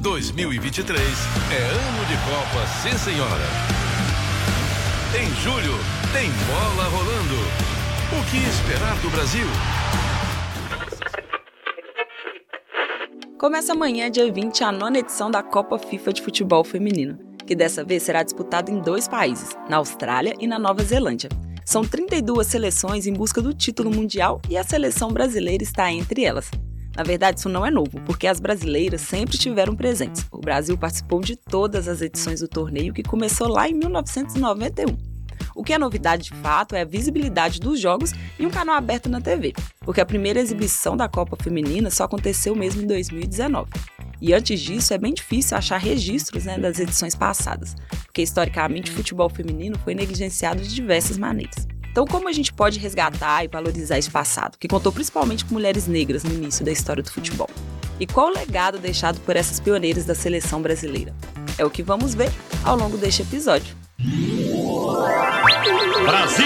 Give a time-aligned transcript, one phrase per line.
[0.00, 3.44] 2023 é ano de Copa, sim senhora.
[5.18, 5.72] Em julho,
[6.12, 7.34] tem bola rolando.
[8.12, 9.46] O que esperar do Brasil?
[13.38, 17.82] Começa amanhã, dia 20, a nona edição da Copa FIFA de Futebol Feminino, que dessa
[17.82, 21.30] vez será disputada em dois países, na Austrália e na Nova Zelândia.
[21.64, 26.50] São 32 seleções em busca do título mundial e a seleção brasileira está entre elas.
[26.96, 30.26] Na verdade, isso não é novo, porque as brasileiras sempre estiveram presentes.
[30.30, 34.96] O Brasil participou de todas as edições do torneio que começou lá em 1991.
[35.54, 39.10] O que é novidade de fato é a visibilidade dos jogos e um canal aberto
[39.10, 43.70] na TV, porque a primeira exibição da Copa Feminina só aconteceu mesmo em 2019.
[44.20, 47.74] E antes disso, é bem difícil achar registros né, das edições passadas,
[48.04, 51.66] porque historicamente o futebol feminino foi negligenciado de diversas maneiras.
[51.96, 55.86] Então, como a gente pode resgatar e valorizar esse passado, que contou principalmente com mulheres
[55.86, 57.48] negras no início da história do futebol?
[57.98, 61.14] E qual o legado deixado por essas pioneiras da seleção brasileira?
[61.56, 62.28] É o que vamos ver
[62.62, 63.74] ao longo deste episódio.
[66.04, 66.44] Brasil!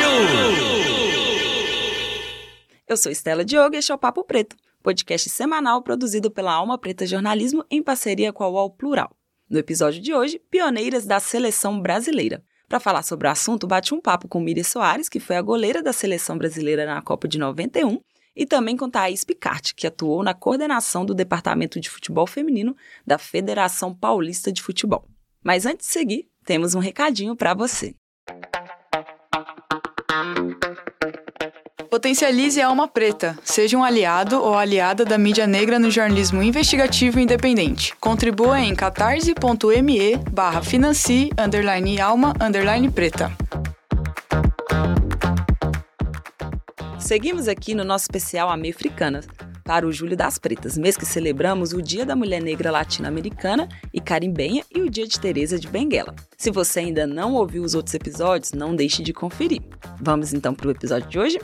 [2.86, 4.54] Eu sou Estela Diogo e este é o Papo Preto,
[4.84, 9.10] podcast semanal produzido pela Alma Preta Jornalismo em parceria com a UOL Plural.
[9.50, 12.40] No episódio de hoje, pioneiras da seleção brasileira.
[12.70, 15.82] Para falar sobre o assunto, bate um papo com Miriam Soares, que foi a goleira
[15.82, 17.98] da seleção brasileira na Copa de 91,
[18.36, 23.18] e também com Thaís Picarte, que atuou na coordenação do Departamento de Futebol Feminino da
[23.18, 25.04] Federação Paulista de Futebol.
[25.42, 27.96] Mas antes de seguir, temos um recadinho para você.
[32.00, 33.38] Potencialize a alma preta.
[33.44, 37.94] Seja um aliado ou aliada da mídia negra no jornalismo investigativo independente.
[38.00, 43.30] Contribua em catarse.me barra financie underline alma underline preta.
[46.98, 49.28] Seguimos aqui no nosso especial Africanas
[49.62, 54.00] para o Julho das Pretas, mês que celebramos o Dia da Mulher Negra Latino-Americana e
[54.00, 56.16] Carimbenha e o Dia de Teresa de Benguela.
[56.38, 59.60] Se você ainda não ouviu os outros episódios, não deixe de conferir.
[60.00, 61.38] Vamos então para o episódio de hoje?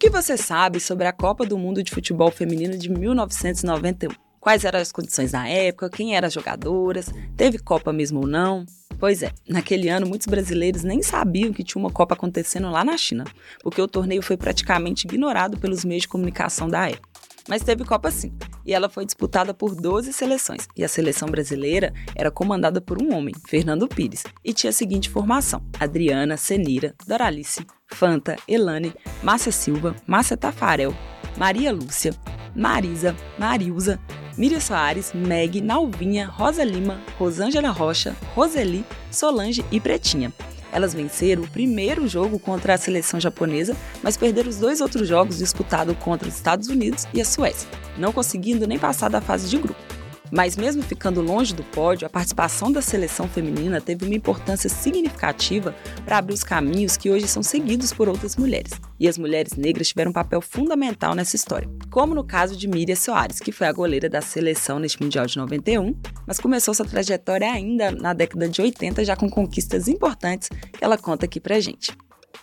[0.00, 4.10] Que você sabe sobre a Copa do Mundo de Futebol Feminino de 1991?
[4.40, 5.90] Quais eram as condições na época?
[5.90, 7.10] Quem eram as jogadoras?
[7.36, 8.64] Teve Copa mesmo ou não?
[8.98, 12.96] Pois é, naquele ano muitos brasileiros nem sabiam que tinha uma Copa acontecendo lá na
[12.96, 13.24] China,
[13.62, 17.10] porque o torneio foi praticamente ignorado pelos meios de comunicação da época.
[17.48, 18.32] Mas teve Copa sim,
[18.64, 23.14] e ela foi disputada por 12 seleções, e a seleção brasileira era comandada por um
[23.14, 29.96] homem, Fernando Pires, e tinha a seguinte formação: Adriana, Senira, Doralice, Fanta, Elane, Márcia Silva,
[30.06, 30.94] Márcia Tafarel,
[31.36, 32.14] Maria Lúcia,
[32.54, 33.98] Marisa, Marilza,
[34.36, 40.32] Miriam Soares, Meg, Nalvinha, Rosa Lima, Rosângela Rocha, Roseli, Solange e Pretinha.
[40.72, 45.38] Elas venceram o primeiro jogo contra a seleção japonesa, mas perderam os dois outros jogos
[45.38, 49.58] disputados contra os Estados Unidos e a Suécia, não conseguindo nem passar da fase de
[49.58, 49.99] grupo.
[50.30, 55.74] Mas mesmo ficando longe do pódio, a participação da seleção feminina teve uma importância significativa
[56.04, 58.72] para abrir os caminhos que hoje são seguidos por outras mulheres.
[58.98, 62.96] E as mulheres negras tiveram um papel fundamental nessa história, como no caso de Miriam
[62.96, 65.94] Soares, que foi a goleira da seleção neste Mundial de 91,
[66.26, 70.96] mas começou sua trajetória ainda na década de 80, já com conquistas importantes que ela
[70.96, 71.96] conta aqui pra gente.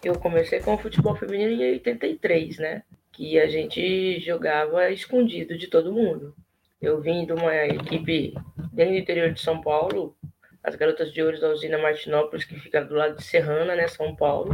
[0.04, 2.84] Eu comecei com o futebol feminino em 83, né?
[3.12, 6.36] Que a gente jogava escondido de todo mundo.
[6.82, 8.34] Eu vim de uma equipe
[8.72, 10.16] dentro do interior de São Paulo,
[10.64, 14.16] as Garotas de Ouro da usina Martinópolis, que fica do lado de Serrana, né, São
[14.16, 14.52] Paulo.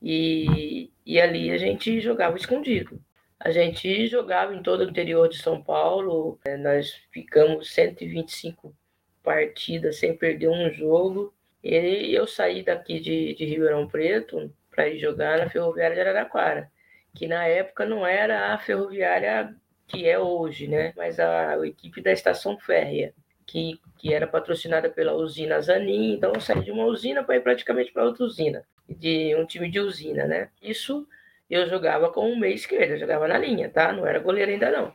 [0.00, 3.00] E, e ali a gente jogava escondido.
[3.38, 6.38] A gente jogava em todo o interior de São Paulo.
[6.44, 8.74] Né, nós ficamos 125
[9.22, 11.34] partidas sem perder um jogo.
[11.64, 16.70] E eu saí daqui de, de Ribeirão Preto para ir jogar na Ferroviária de Araraquara,
[17.14, 19.54] que na época não era a Ferroviária
[19.90, 20.92] que é hoje, né?
[20.96, 23.12] Mas a, a equipe da estação férrea,
[23.46, 27.40] que, que era patrocinada pela usina Zanin, então eu saí de uma usina para ir
[27.40, 30.50] praticamente para outra usina, de um time de usina, né?
[30.62, 31.06] Isso
[31.48, 33.92] eu jogava com um meio esquerdo, eu jogava na linha, tá?
[33.92, 34.94] Não era goleira ainda não.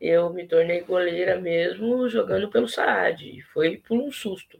[0.00, 4.58] Eu me tornei goleira mesmo jogando pelo Saad, foi por um susto.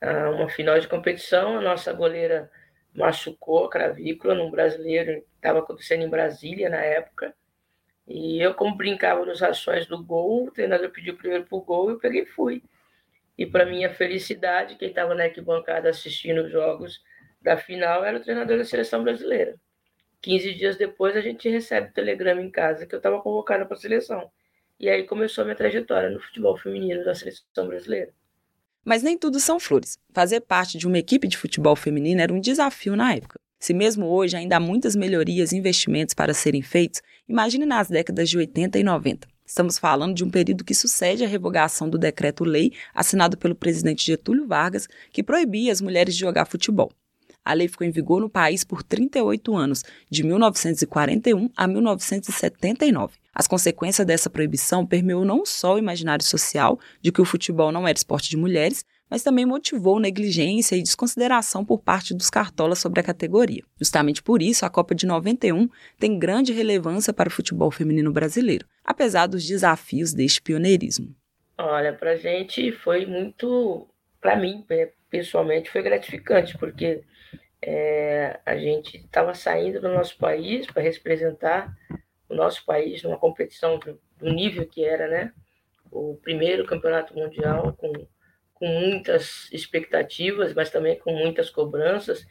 [0.00, 2.48] Ah, uma final de competição, a nossa goleira
[2.94, 7.34] machucou a cravícula num brasileiro, estava acontecendo em Brasília na época,
[8.12, 11.98] e eu, como brincava nos ações do gol, o treinador pediu primeiro pro gol, eu
[12.00, 12.60] peguei e fui.
[13.38, 17.00] E para minha felicidade, quem estava na arquibancada assistindo os jogos
[17.40, 19.54] da final era o treinador da seleção brasileira.
[20.22, 23.76] 15 dias depois, a gente recebe o telegrama em casa que eu estava convocado para
[23.76, 24.28] a seleção.
[24.78, 28.12] E aí começou a minha trajetória no futebol feminino da seleção brasileira.
[28.84, 30.00] Mas nem tudo são flores.
[30.12, 33.38] Fazer parte de uma equipe de futebol feminino era um desafio na época.
[33.60, 38.30] Se mesmo hoje ainda há muitas melhorias e investimentos para serem feitos, imagine nas décadas
[38.30, 39.28] de 80 e 90.
[39.44, 44.46] Estamos falando de um período que sucede à revogação do decreto-lei assinado pelo presidente Getúlio
[44.46, 46.90] Vargas, que proibia as mulheres de jogar futebol.
[47.44, 53.14] A lei ficou em vigor no país por 38 anos, de 1941 a 1979.
[53.34, 57.86] As consequências dessa proibição permeou não só o imaginário social de que o futebol não
[57.86, 63.00] era esporte de mulheres, mas também motivou negligência e desconsideração por parte dos cartolas sobre
[63.00, 63.62] a categoria.
[63.78, 65.68] Justamente por isso, a Copa de 91
[65.98, 71.14] tem grande relevância para o futebol feminino brasileiro, apesar dos desafios deste pioneirismo.
[71.58, 73.86] Olha, para a gente foi muito,
[74.20, 74.64] para mim
[75.10, 77.02] pessoalmente, foi gratificante, porque
[77.60, 81.74] é, a gente estava saindo do nosso país para representar
[82.28, 83.98] o nosso país numa competição do,
[84.32, 85.32] nível que era, né?
[85.90, 87.92] O primeiro campeonato mundial com,
[88.60, 92.26] com muitas expectativas, mas também com muitas cobranças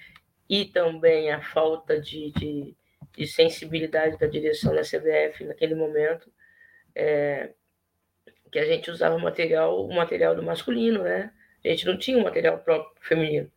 [0.48, 2.76] e também a falta de, de,
[3.18, 6.32] de sensibilidade da direção da CBF naquele momento,
[6.96, 7.50] é,
[8.52, 11.34] que a gente usava material, o material do masculino, né?
[11.66, 13.52] A gente não tinha o material próprio feminino.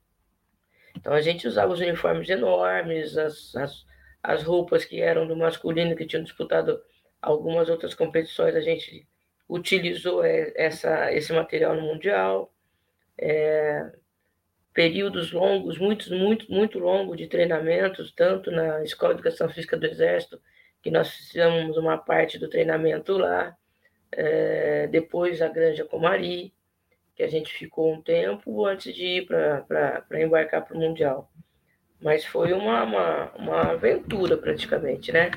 [0.97, 3.87] Então a gente usava os uniformes enormes, as, as,
[4.23, 6.83] as roupas que eram do masculino, que tinham disputado
[7.21, 9.07] algumas outras competições, a gente
[9.49, 12.53] utilizou é, essa, esse material no Mundial.
[13.19, 13.93] É,
[14.73, 19.87] períodos longos, muito, muito, muito longos de treinamentos, tanto na Escola de Educação Física do
[19.87, 20.41] Exército,
[20.83, 23.57] que nós fizemos uma parte do treinamento lá,
[24.11, 26.53] é, depois a Granja Comari,
[27.15, 31.31] que a gente ficou um tempo antes de ir para embarcar para o Mundial.
[32.01, 35.31] Mas foi uma, uma, uma, aventura praticamente, né?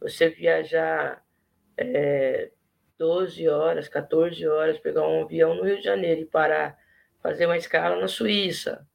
[0.00, 1.24] Você viajar
[1.78, 2.50] é,
[2.98, 6.76] 12 horas, 14 horas, pegar um avião no Rio de Janeiro e parar,
[7.22, 8.86] fazer uma escala na Suíça.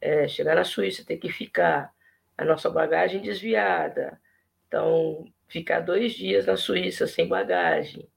[0.00, 1.92] É, chegar na Suíça, ter que ficar
[2.36, 4.20] a nossa bagagem desviada.
[4.66, 8.08] Então, ficar dois dias na Suíça sem bagagem.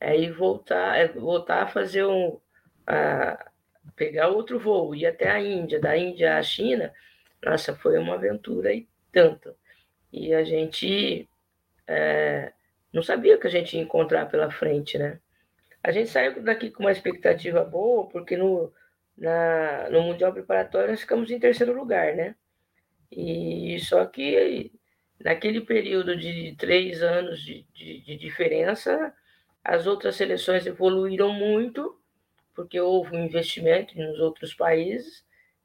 [0.00, 2.38] Aí voltar, é, voltar a fazer um,
[2.86, 3.50] a
[3.94, 6.92] pegar outro voo, ir até a Índia, da Índia à China,
[7.44, 9.54] nossa, foi uma aventura e tanto.
[10.12, 11.28] E a gente
[11.86, 12.52] é,
[12.92, 15.20] não sabia o que a gente ia encontrar pela frente, né?
[15.82, 18.72] A gente saiu daqui com uma expectativa boa, porque no,
[19.16, 22.34] na, no Mundial Preparatório nós ficamos em terceiro lugar, né?
[23.10, 24.72] E só que
[25.22, 29.14] naquele período de três anos de, de, de diferença,
[29.64, 31.98] as outras seleções evoluíram muito
[32.56, 35.22] porque houve um investimento nos outros países,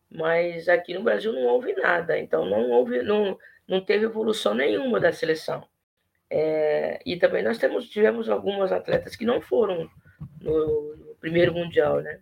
[0.09, 5.00] mas aqui no Brasil não houve nada, então não houve, não, não teve evolução nenhuma
[5.00, 5.65] da seleção.
[6.30, 9.89] É, e também nós temos, tivemos algumas atletas que não foram
[10.42, 12.19] no, no primeiro mundial, né?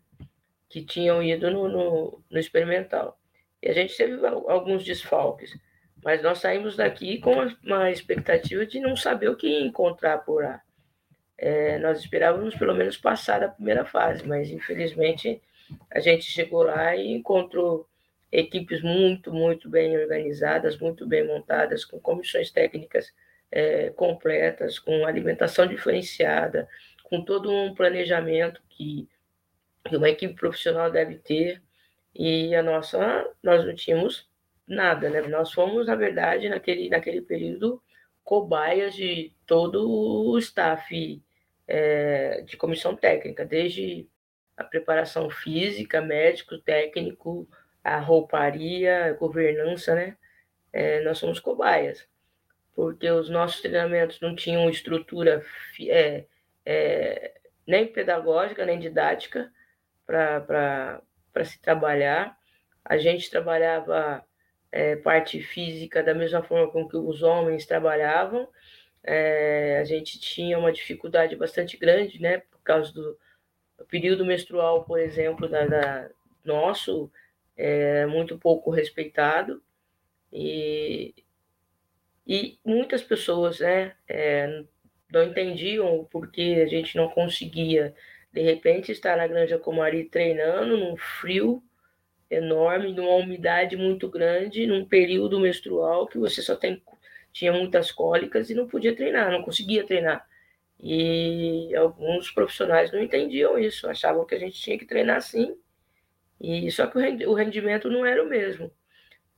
[0.69, 3.19] Que tinham ido no, no, no, experimental.
[3.61, 5.57] E a gente teve alguns desfalques,
[6.03, 7.33] mas nós saímos daqui com
[7.63, 10.61] uma expectativa de não saber o que encontrar por lá.
[11.37, 15.41] É, nós esperávamos pelo menos passar da primeira fase, mas infelizmente
[15.89, 17.87] a gente chegou lá e encontrou
[18.31, 23.11] equipes muito, muito bem organizadas, muito bem montadas, com comissões técnicas
[23.51, 26.67] é, completas, com alimentação diferenciada,
[27.03, 29.07] com todo um planejamento que,
[29.83, 31.61] que uma equipe profissional deve ter.
[32.13, 34.27] E a nossa, nós não tínhamos
[34.67, 35.21] nada, né?
[35.21, 37.81] Nós fomos, na verdade, naquele, naquele período,
[38.23, 41.21] cobaias de todo o staff
[41.67, 44.07] é, de comissão técnica, desde
[44.57, 47.47] a preparação física, médico, técnico,
[47.83, 50.17] a rouparia, a governança, né?
[50.71, 52.07] É, nós somos cobaias,
[52.75, 55.43] porque os nossos treinamentos não tinham estrutura
[55.87, 56.25] é,
[56.65, 57.33] é,
[57.65, 59.51] nem pedagógica, nem didática
[60.09, 62.35] para se trabalhar.
[62.83, 64.25] A gente trabalhava
[64.71, 68.47] é, parte física da mesma forma com que os homens trabalhavam,
[69.03, 73.17] é, a gente tinha uma dificuldade bastante grande, né, por causa do
[73.87, 76.09] período menstrual, por exemplo, da, da
[76.43, 77.11] nosso,
[77.55, 79.61] é, muito pouco respeitado
[80.31, 81.13] e,
[82.27, 84.63] e muitas pessoas, né, é,
[85.11, 87.95] não entendiam o porquê a gente não conseguia,
[88.31, 91.63] de repente, estar na Granja Comari treinando num frio
[92.29, 96.81] enorme, numa umidade muito grande, num período menstrual que você só tem
[97.31, 100.27] tinha muitas cólicas e não podia treinar, não conseguia treinar.
[100.81, 105.55] E alguns profissionais não entendiam isso, achavam que a gente tinha que treinar sim.
[106.39, 108.71] E só que o rendimento não era o mesmo.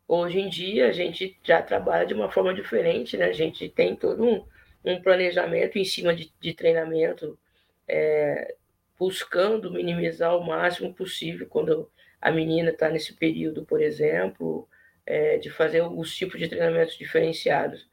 [0.08, 3.26] Hoje em dia a gente já trabalha de uma forma diferente, né?
[3.26, 4.46] A gente tem todo um,
[4.86, 7.40] um planejamento em cima de, de treinamento,
[7.88, 8.56] é,
[9.02, 11.90] buscando minimizar o máximo possível quando
[12.22, 14.70] a menina está nesse período, por exemplo,
[15.08, 17.88] é, de fazer os tipos de treinamentos diferenciados.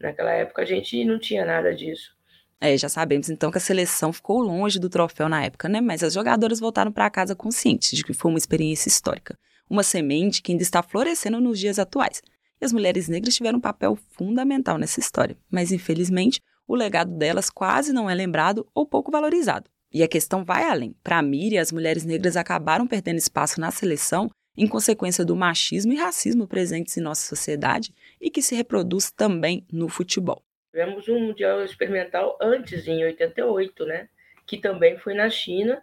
[0.00, 2.12] Naquela época a gente não tinha nada disso.
[2.60, 5.80] É, já sabemos então que a seleção ficou longe do troféu na época, né?
[5.80, 9.38] Mas as jogadoras voltaram para casa conscientes de que foi uma experiência histórica,
[9.70, 12.20] uma semente que ainda está florescendo nos dias atuais.
[12.60, 17.48] E as mulheres negras tiveram um papel fundamental nessa história, mas infelizmente o legado delas
[17.48, 19.70] quase não é lembrado ou pouco valorizado.
[19.92, 20.94] E a questão vai além.
[21.02, 25.96] Para Miriam, as mulheres negras acabaram perdendo espaço na seleção em consequência do machismo e
[25.96, 30.42] racismo presentes em nossa sociedade e que se reproduz também no futebol.
[30.70, 34.08] Tivemos um Mundial Experimental antes, em 88, né?
[34.48, 35.82] que também foi na China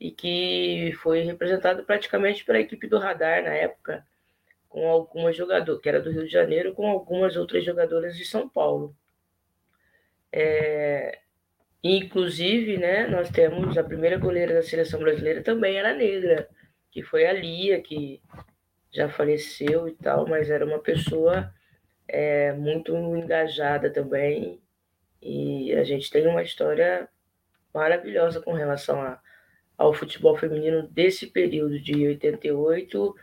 [0.00, 4.04] e que foi representado praticamente pela equipe do Radar na época,
[4.68, 8.48] com algumas jogadoras, que era do Rio de Janeiro, com algumas outras jogadoras de São
[8.48, 8.96] Paulo.
[10.32, 11.18] É,
[11.82, 16.48] inclusive, né, nós temos a primeira goleira da seleção brasileira também era negra,
[16.90, 18.20] que foi a Lia, que
[18.92, 21.52] já faleceu e tal, mas era uma pessoa
[22.08, 24.60] é, muito engajada também.
[25.20, 27.08] E a gente tem uma história
[27.72, 29.20] maravilhosa com relação a,
[29.76, 33.14] ao futebol feminino desse período de 88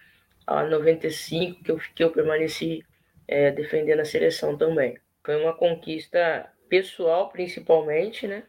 [0.47, 2.85] a 95, que eu, que eu permaneci
[3.27, 4.97] é, defendendo a seleção também.
[5.23, 8.43] Foi uma conquista pessoal, principalmente, né?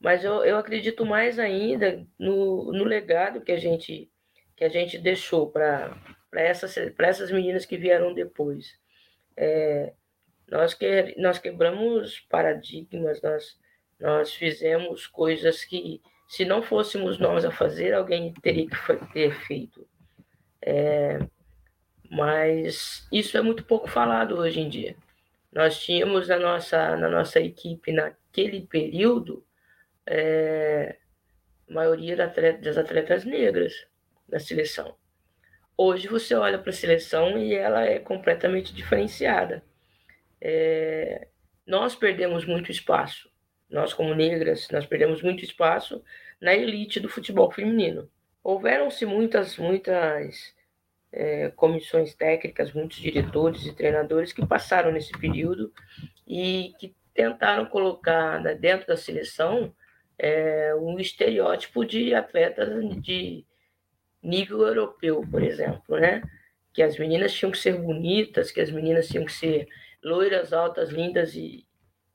[0.00, 4.10] Mas eu, eu acredito mais ainda no, no legado que a gente,
[4.56, 5.96] que a gente deixou para
[6.32, 8.76] essas, essas meninas que vieram depois.
[9.36, 9.92] É,
[10.50, 13.58] nós, que, nós quebramos paradigmas, nós,
[14.00, 19.86] nós fizemos coisas que, se não fôssemos nós a fazer, alguém teria que ter feito.
[20.60, 21.20] É,
[22.10, 24.96] mas isso é muito pouco falado hoje em dia.
[25.52, 29.44] Nós tínhamos na nossa, na nossa equipe, naquele período,
[30.06, 30.96] é,
[31.68, 33.86] a maioria das atletas negras
[34.28, 34.96] na seleção.
[35.76, 39.62] Hoje você olha para a seleção e ela é completamente diferenciada.
[40.40, 41.28] É,
[41.66, 43.30] nós perdemos muito espaço,
[43.68, 46.02] nós como negras, nós perdemos muito espaço
[46.40, 48.10] na elite do futebol feminino.
[48.42, 50.54] Houveram-se muitas, muitas
[51.12, 55.72] é, comissões técnicas, muitos diretores e treinadores que passaram nesse período
[56.26, 59.74] e que tentaram colocar né, dentro da seleção
[60.18, 62.68] é, um estereótipo de atletas
[63.02, 63.44] de
[64.22, 66.22] nível europeu, por exemplo, né?
[66.72, 69.68] Que as meninas tinham que ser bonitas, que as meninas tinham que ser
[70.02, 71.66] loiras, altas, lindas e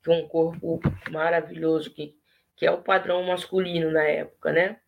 [0.03, 0.79] com um corpo
[1.11, 2.15] maravilhoso, que,
[2.55, 4.79] que é o padrão masculino na época, né?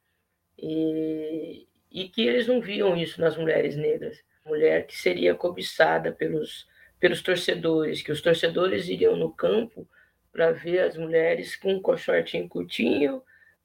[0.58, 4.22] E, e que eles não viam isso nas mulheres negras.
[4.46, 6.68] Mulher que seria cobiçada pelos,
[7.00, 9.88] pelos torcedores, que os torcedores iriam no campo
[10.32, 13.18] para ver as mulheres com um shortinho curtinho,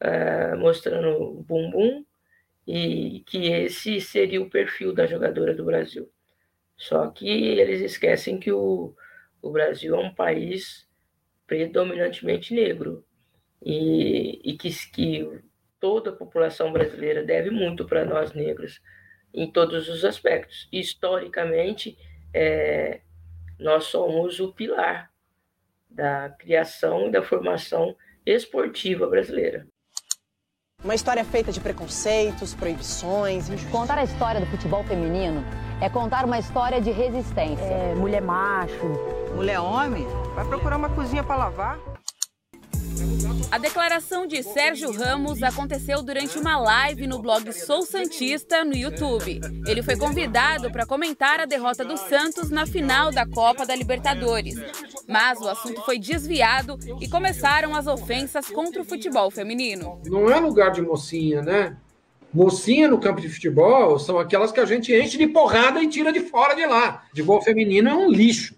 [0.03, 2.05] uh, mostrando o bumbum,
[2.67, 6.11] e que esse seria o perfil da jogadora do Brasil.
[6.77, 8.95] Só que eles esquecem que o,
[9.43, 10.89] o Brasil é um país
[11.47, 13.05] predominantemente negro
[13.63, 15.41] e, e que, que
[15.85, 18.81] toda a população brasileira deve muito para nós negros
[19.35, 20.67] em todos os aspectos.
[20.73, 21.99] Historicamente,
[22.33, 23.03] é,
[23.59, 25.11] nós somos o pilar
[25.91, 29.67] da criação e da formação esportiva brasileira.
[30.83, 33.51] Uma história feita de preconceitos, proibições.
[33.71, 35.45] Contar a história do futebol feminino
[35.83, 37.63] é contar uma história de resistência.
[37.63, 38.87] É, mulher macho.
[39.35, 40.07] Mulher homem?
[40.35, 41.94] Vai procurar uma cozinha para lavar?
[43.51, 49.41] A declaração de Sérgio Ramos aconteceu durante uma live no blog Sou Santista no YouTube.
[49.67, 54.57] Ele foi convidado para comentar a derrota do Santos na final da Copa da Libertadores.
[55.09, 60.01] Mas o assunto foi desviado e começaram as ofensas contra o futebol feminino.
[60.05, 61.77] Não é lugar de mocinha, né?
[62.33, 66.13] Mocinha no campo de futebol são aquelas que a gente enche de porrada e tira
[66.13, 67.05] de fora de lá.
[67.13, 68.57] De gol feminino é um lixo.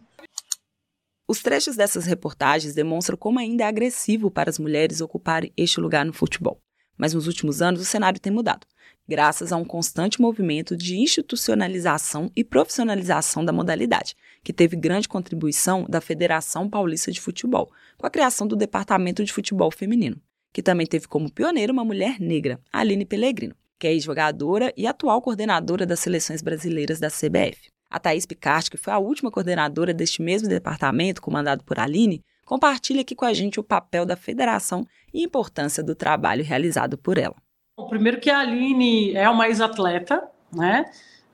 [1.28, 6.04] Os trechos dessas reportagens demonstram como ainda é agressivo para as mulheres ocuparem este lugar
[6.04, 6.62] no futebol.
[6.97, 8.64] Mas nos últimos anos o cenário tem mudado,
[9.09, 14.14] graças a um constante movimento de institucionalização e profissionalização da modalidade,
[14.45, 19.33] que teve grande contribuição da Federação Paulista de Futebol, com a criação do Departamento de
[19.33, 20.21] Futebol Feminino,
[20.52, 25.21] que também teve como pioneira uma mulher negra, Aline Pellegrino, que é ex-jogadora e atual
[25.21, 27.75] coordenadora das seleções brasileiras da CBF.
[27.90, 33.00] A Thaís Picard, que foi a última coordenadora deste mesmo departamento, comandado por Aline, compartilha
[33.00, 37.19] aqui com a gente o papel da federação e a importância do trabalho realizado por
[37.19, 37.37] ela.
[37.76, 40.87] Bom, primeiro que a Aline é uma ex-atleta, né?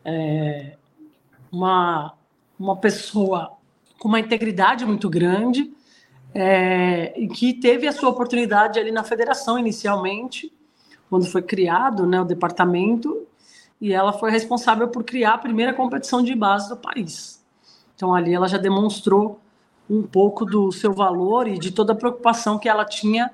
[0.04, 0.76] É
[1.50, 2.14] uma,
[2.58, 3.52] uma pessoa
[3.98, 5.72] com uma integridade muito grande,
[6.34, 10.52] é, e que teve a sua oportunidade ali na federação inicialmente,
[11.10, 13.26] quando foi criado né, o departamento,
[13.82, 17.44] e ela foi responsável por criar a primeira competição de base do país.
[17.96, 19.40] Então ali ela já demonstrou
[19.90, 23.28] um pouco do seu valor e de toda a preocupação que ela tinha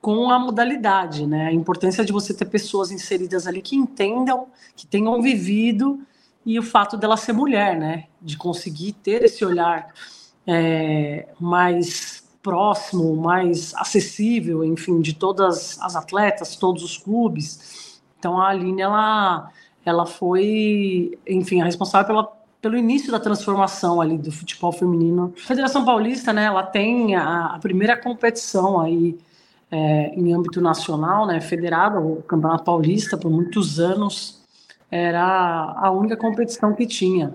[0.00, 1.46] com a modalidade, né?
[1.46, 6.00] A importância de você ter pessoas inseridas ali que entendam, que tenham vivido
[6.44, 8.06] e o fato dela ser mulher, né?
[8.20, 9.94] De conseguir ter esse olhar
[10.44, 18.00] é, mais próximo, mais acessível, enfim, de todas as atletas, todos os clubes.
[18.18, 19.48] Então a Aline, ela,
[19.84, 25.32] ela foi, enfim, a responsável pela, pelo início da transformação ali do futebol feminino.
[25.36, 29.18] A Federação Paulista, né, ela tem a, a primeira competição aí
[29.70, 34.40] é, em âmbito nacional, né, federada, o Campeonato Paulista, por muitos anos,
[34.90, 37.34] era a única competição que tinha,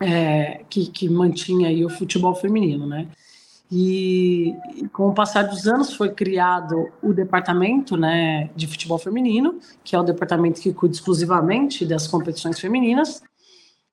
[0.00, 3.06] é, que, que mantinha aí o futebol feminino, né.
[3.74, 4.54] E,
[4.92, 9.98] com o passar dos anos foi criado o departamento né, de futebol feminino, que é
[9.98, 13.22] o departamento que cuida exclusivamente das competições femininas.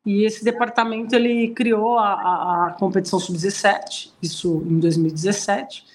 [0.05, 5.85] E esse departamento ele criou a, a, competição sub-17, isso em 2017.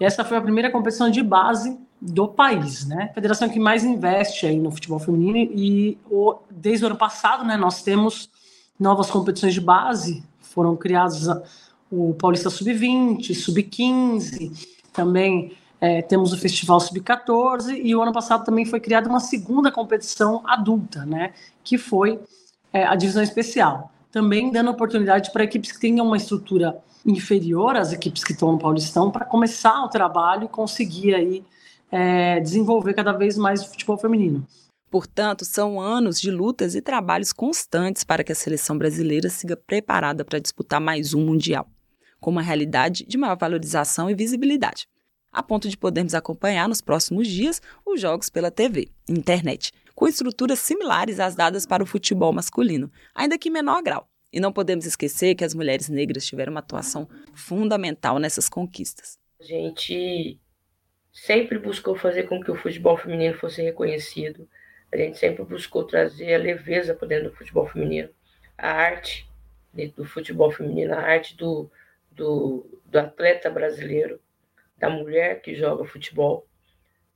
[0.00, 3.08] E essa foi a primeira competição de base do país, né?
[3.10, 7.44] A federação que mais investe aí no futebol feminino e o, desde o ano passado,
[7.44, 8.30] né, nós temos
[8.78, 11.28] novas competições de base, foram criadas
[11.90, 18.64] o Paulista Sub-20, Sub-15, também é, temos o Festival Sub-14 e o ano passado também
[18.64, 21.32] foi criada uma segunda competição adulta, né,
[21.64, 22.20] que foi
[22.72, 27.92] é, a divisão especial, também dando oportunidade para equipes que tenham uma estrutura inferior às
[27.92, 31.44] equipes que estão no Paulistão para começar o trabalho e conseguir aí
[31.90, 34.46] é, desenvolver cada vez mais o futebol feminino.
[34.90, 40.24] Portanto, são anos de lutas e trabalhos constantes para que a seleção brasileira siga preparada
[40.24, 41.68] para disputar mais um Mundial
[42.20, 44.86] com uma realidade de maior valorização e visibilidade,
[45.32, 50.58] a ponto de podermos acompanhar nos próximos dias os jogos pela TV, internet, com estruturas
[50.58, 54.08] similares às dadas para o futebol masculino, ainda que em menor grau.
[54.32, 59.18] E não podemos esquecer que as mulheres negras tiveram uma atuação fundamental nessas conquistas.
[59.40, 60.38] A gente
[61.12, 64.48] sempre buscou fazer com que o futebol feminino fosse reconhecido.
[64.92, 68.08] A gente sempre buscou trazer a leveza para dentro do futebol feminino,
[68.56, 69.28] a arte
[69.94, 71.70] do futebol feminino, a arte do,
[72.18, 74.20] do, do atleta brasileiro,
[74.76, 76.46] da mulher que joga futebol.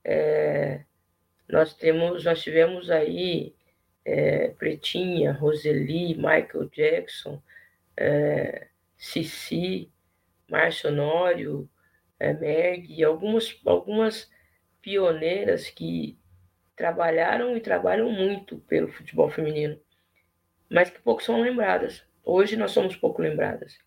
[0.03, 0.83] É,
[1.47, 3.53] nós temos, nós tivemos aí
[4.05, 7.41] é, Pretinha, Roseli, Michael Jackson,
[7.95, 9.91] é, Cici,
[10.49, 11.69] Márcio Honório,
[12.19, 14.31] é, Meg, algumas, algumas
[14.81, 16.17] pioneiras que
[16.75, 19.79] trabalharam e trabalham muito pelo futebol feminino,
[20.69, 22.03] mas que pouco são lembradas.
[22.23, 23.77] Hoje nós somos pouco lembradas.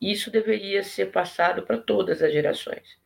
[0.00, 2.98] Isso deveria ser passado para todas as gerações.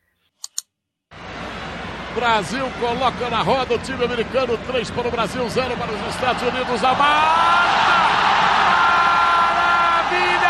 [2.15, 6.43] Brasil coloca na roda o time americano, 3 para o Brasil, 0 para os Estados
[6.43, 6.85] Unidos.
[6.85, 7.35] A Maravilha!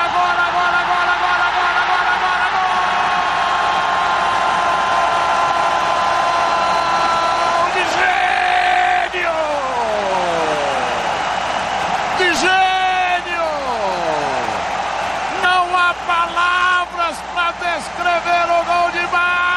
[0.04, 2.74] Agora, agora, agora, agora, agora, agora, agora, gol!
[7.72, 9.37] De gênio!
[12.18, 13.48] De gênio!
[15.42, 19.54] Não há palavras para descrever o gol de Marta!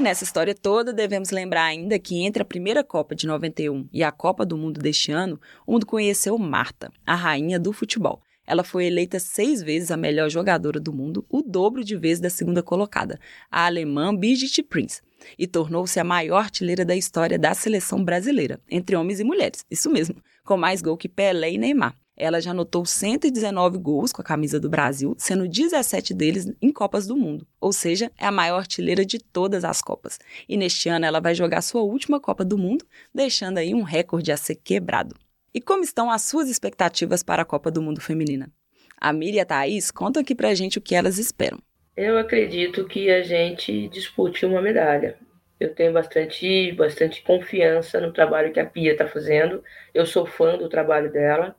[0.00, 4.02] E nessa história toda, devemos lembrar ainda que entre a primeira Copa de 91 e
[4.02, 8.22] a Copa do Mundo deste ano, o mundo conheceu Marta, a rainha do futebol.
[8.46, 12.30] Ela foi eleita seis vezes a melhor jogadora do mundo, o dobro de vezes da
[12.30, 15.02] segunda colocada, a alemã Birgit Prinz,
[15.38, 19.90] e tornou-se a maior artilheira da história da seleção brasileira, entre homens e mulheres, isso
[19.90, 24.24] mesmo, com mais gol que Pelé e Neymar ela já anotou 119 gols com a
[24.24, 27.46] camisa do Brasil, sendo 17 deles em Copas do Mundo.
[27.60, 30.18] Ou seja, é a maior artilheira de todas as Copas.
[30.48, 34.30] E neste ano ela vai jogar sua última Copa do Mundo, deixando aí um recorde
[34.30, 35.16] a ser quebrado.
[35.54, 38.52] E como estão as suas expectativas para a Copa do Mundo Feminina?
[39.00, 41.58] A Miriam e a Thaís contam aqui pra gente o que elas esperam.
[41.96, 45.16] Eu acredito que a gente dispute uma medalha.
[45.58, 49.62] Eu tenho bastante, bastante confiança no trabalho que a Pia está fazendo.
[49.92, 51.56] Eu sou fã do trabalho dela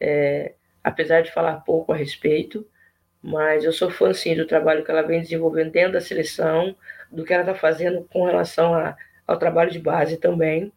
[0.00, 2.66] é, apesar de falar pouco a respeito,
[3.22, 6.74] mas eu sou fã sim do trabalho que ela vem desenvolvendo dentro da seleção,
[7.12, 10.72] do que ela está fazendo com relação a, ao trabalho de base também.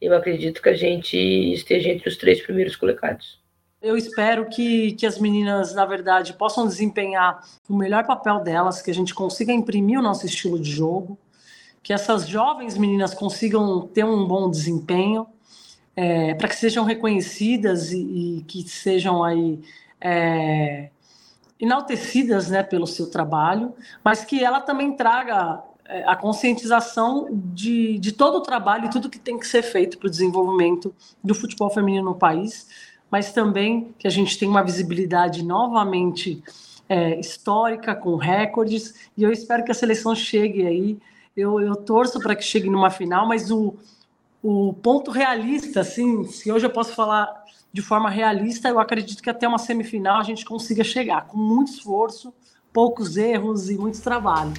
[0.00, 3.40] Eu acredito que a gente esteja entre os três primeiros colocados.
[3.80, 8.90] Eu espero que, que as meninas, na verdade, possam desempenhar o melhor papel delas, que
[8.90, 11.18] a gente consiga imprimir o nosso estilo de jogo,
[11.82, 15.26] que essas jovens meninas consigam ter um bom desempenho
[16.00, 17.98] é, para que sejam reconhecidas e,
[18.38, 19.58] e que sejam aí
[20.00, 20.90] é,
[21.58, 28.12] enaltecidas né, pelo seu trabalho, mas que ela também traga é, a conscientização de, de
[28.12, 31.68] todo o trabalho e tudo que tem que ser feito para o desenvolvimento do futebol
[31.68, 32.68] feminino no país,
[33.10, 36.40] mas também que a gente tem uma visibilidade novamente
[36.88, 40.96] é, histórica, com recordes, e eu espero que a seleção chegue aí.
[41.36, 43.76] Eu, eu torço para que chegue numa final, mas o,
[44.50, 49.28] o ponto realista, assim, se hoje eu posso falar de forma realista, eu acredito que
[49.28, 52.32] até uma semifinal a gente consiga chegar, com muito esforço,
[52.72, 54.54] poucos erros e muito trabalho.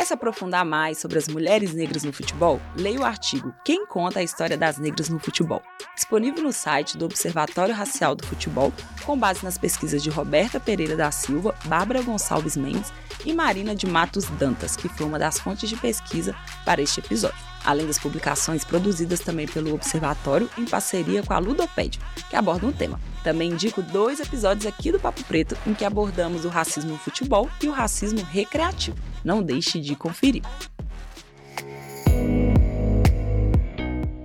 [0.00, 2.58] Quer se aprofundar mais sobre as mulheres negras no futebol?
[2.74, 5.62] Leia o artigo Quem conta a história das negras no futebol,
[5.94, 8.72] disponível no site do Observatório Racial do Futebol,
[9.04, 12.90] com base nas pesquisas de Roberta Pereira da Silva, Bárbara Gonçalves Mendes
[13.26, 16.34] e Marina de Matos Dantas, que foi uma das fontes de pesquisa
[16.64, 22.00] para este episódio além das publicações produzidas também pelo Observatório em parceria com a Ludopédia,
[22.30, 22.98] que abordam o tema.
[23.22, 27.50] Também indico dois episódios aqui do Papo Preto em que abordamos o racismo no futebol
[27.62, 28.96] e o racismo recreativo.
[29.24, 30.42] Não deixe de conferir.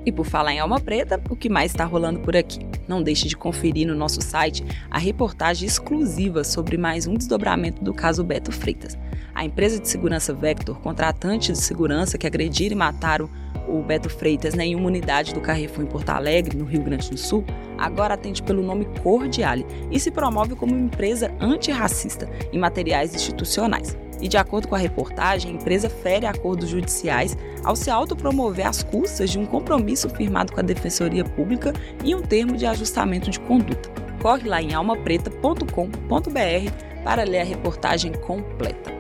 [0.06, 2.60] E por falar em alma preta, o que mais está rolando por aqui?
[2.88, 7.94] Não deixe de conferir no nosso site a reportagem exclusiva sobre mais um desdobramento do
[7.94, 8.96] caso Beto Freitas.
[9.34, 13.28] A empresa de segurança Vector, contratante de segurança que agrediram e mataram
[13.68, 17.10] o Beto Freitas né, em uma unidade do Carrefour em Porto Alegre, no Rio Grande
[17.10, 17.44] do Sul,
[17.76, 23.98] agora atende pelo nome Cordiale e se promove como empresa antirracista em materiais institucionais.
[24.22, 28.84] E de acordo com a reportagem, a empresa fere acordos judiciais ao se autopromover às
[28.84, 31.74] custas de um compromisso firmado com a Defensoria Pública
[32.04, 33.90] e um termo de ajustamento de conduta.
[34.22, 35.66] Corre lá em almapreta.com.br
[37.04, 38.96] para ler a reportagem completa.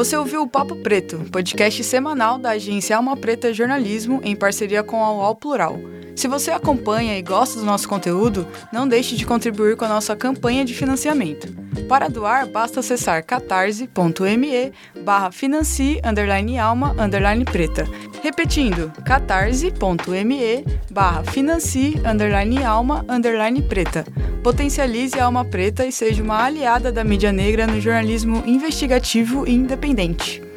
[0.00, 5.04] Você ouviu o Papo Preto, podcast semanal da agência Alma Preta Jornalismo em parceria com
[5.04, 5.78] a UOL Plural.
[6.20, 10.14] Se você acompanha e gosta do nosso conteúdo, não deixe de contribuir com a nossa
[10.14, 11.50] campanha de financiamento.
[11.88, 14.70] Para doar, basta acessar catarse.me
[15.02, 17.88] barra financie underline alma underline preta.
[18.22, 24.04] Repetindo, catarse.me barra financie underline alma underline preta.
[24.42, 29.54] Potencialize a alma preta e seja uma aliada da mídia negra no jornalismo investigativo e
[29.54, 30.49] independente.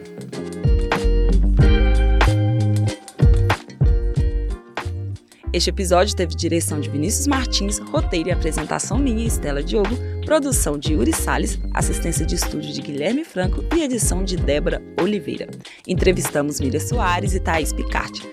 [5.54, 10.94] Este episódio teve direção de Vinícius Martins, roteiro e apresentação minha, Estela Diogo, produção de
[10.94, 15.48] Yuri Salles, assistência de estúdio de Guilherme Franco e edição de Débora Oliveira.
[15.88, 18.28] Entrevistamos Miriam Soares e Thaís Picarte.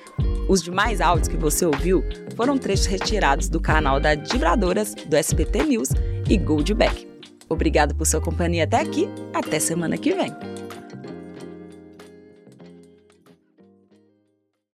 [0.49, 2.03] Os demais áudios que você ouviu
[2.35, 5.91] foram trechos retirados do canal da Vibradoras, do SBT News
[6.27, 7.07] e Goldback.
[7.51, 9.07] Obrigado por sua companhia até aqui.
[9.35, 10.33] Até semana que vem.